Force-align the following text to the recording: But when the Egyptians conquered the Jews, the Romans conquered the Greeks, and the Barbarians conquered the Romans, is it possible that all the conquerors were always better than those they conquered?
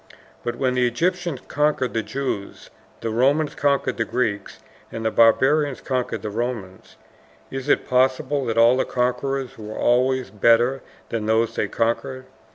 But 0.43 0.55
when 0.55 0.73
the 0.73 0.87
Egyptians 0.87 1.41
conquered 1.47 1.93
the 1.93 2.01
Jews, 2.01 2.71
the 3.01 3.11
Romans 3.11 3.53
conquered 3.53 3.97
the 3.97 4.03
Greeks, 4.03 4.57
and 4.91 5.05
the 5.05 5.11
Barbarians 5.11 5.79
conquered 5.79 6.23
the 6.23 6.31
Romans, 6.31 6.95
is 7.51 7.69
it 7.69 7.87
possible 7.87 8.43
that 8.45 8.57
all 8.57 8.77
the 8.77 8.83
conquerors 8.83 9.59
were 9.59 9.77
always 9.77 10.31
better 10.31 10.81
than 11.09 11.27
those 11.27 11.53
they 11.55 11.67
conquered? 11.67 12.25